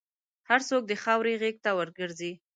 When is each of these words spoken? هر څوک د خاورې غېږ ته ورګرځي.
هر 0.49 0.59
څوک 0.69 0.83
د 0.87 0.91
خاورې 1.03 1.33
غېږ 1.41 1.55
ته 1.65 1.71
ورګرځي. 1.79 2.31